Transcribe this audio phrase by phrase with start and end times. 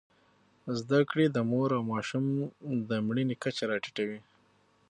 [0.79, 2.25] زدهکړې د مور او ماشوم
[2.89, 4.19] د مړینې کچه راټیټوي.